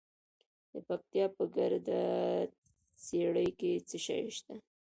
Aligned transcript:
د 0.71 0.75
پکتیا 0.87 1.25
په 1.35 1.43
ګرده 1.55 2.01
څیړۍ 3.03 3.49
کې 3.59 3.71
څه 3.87 3.97
شی 4.05 4.21
شته؟ 4.37 4.53